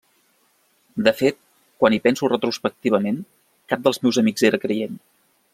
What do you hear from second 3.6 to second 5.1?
cap dels meus amics era creient.